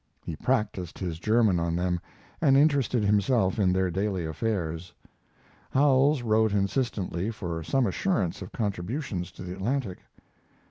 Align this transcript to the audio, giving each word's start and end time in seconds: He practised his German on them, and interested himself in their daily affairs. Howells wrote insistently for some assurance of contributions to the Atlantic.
He 0.25 0.35
practised 0.35 0.97
his 0.97 1.19
German 1.19 1.59
on 1.59 1.75
them, 1.75 1.99
and 2.41 2.57
interested 2.57 3.03
himself 3.05 3.59
in 3.59 3.71
their 3.71 3.91
daily 3.91 4.25
affairs. 4.25 4.91
Howells 5.69 6.23
wrote 6.23 6.53
insistently 6.53 7.29
for 7.29 7.61
some 7.61 7.85
assurance 7.85 8.41
of 8.41 8.51
contributions 8.51 9.31
to 9.33 9.43
the 9.43 9.53
Atlantic. 9.53 9.99